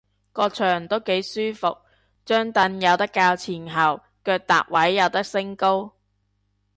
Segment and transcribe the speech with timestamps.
[0.33, 1.77] 個場都幾舒服，
[2.25, 5.93] 張櫈有得較前後，腳踏位有得升高